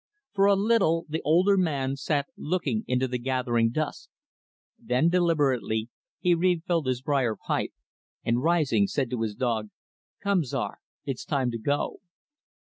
For 0.33 0.47
a 0.47 0.55
little, 0.55 1.05
the 1.09 1.21
older 1.21 1.55
man 1.57 1.95
sat 1.95 2.25
looking 2.35 2.83
into 2.87 3.07
the 3.07 3.19
gathering 3.19 3.69
dusk. 3.69 4.09
Then, 4.79 5.09
deliberately, 5.09 5.89
he 6.19 6.33
refilled 6.33 6.87
his 6.87 7.03
brier 7.03 7.35
pipe, 7.35 7.73
and, 8.25 8.41
rising, 8.41 8.87
said 8.87 9.11
to 9.11 9.21
his 9.21 9.35
dog, 9.35 9.69
"Come, 10.19 10.43
Czar 10.43 10.79
it's 11.05 11.23
time 11.23 11.51
to 11.51 11.59
go." 11.59 11.99